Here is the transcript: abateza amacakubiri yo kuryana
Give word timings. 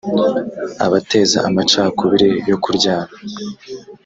abateza 0.85 1.37
amacakubiri 1.47 2.29
yo 2.49 2.57
kuryana 2.63 3.13